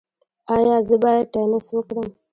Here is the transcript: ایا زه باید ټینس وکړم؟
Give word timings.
ایا 0.53 0.75
زه 0.87 0.95
باید 1.03 1.25
ټینس 1.33 1.67
وکړم؟ 1.73 2.07